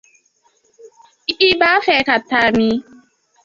I 1.49 1.49
b’a 1.59 1.71
fɛ 1.85 1.95
ka 2.07 2.15
taa 2.29 2.49
min? 2.57 2.77